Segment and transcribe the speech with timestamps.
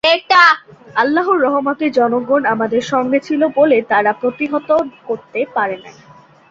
[0.95, 4.69] আল্লাহর রহমতে জনগণ আমাদের সঙ্গে ছিল বলে তারা প্রতিহত
[5.07, 5.95] করতে পারে নাই।